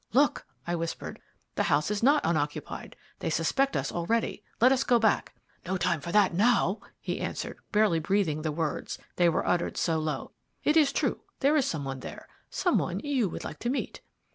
[0.13, 1.21] "Look!" I whispered,
[1.53, 4.41] "the house is not unoccupied they suspect us already.
[4.59, 5.35] Let us go back."
[5.67, 9.99] "No time for that now," he answered, hardly breathing the words, they were uttered so
[9.99, 10.31] low;
[10.63, 14.01] "it is true there is some one there some one you would like to meet."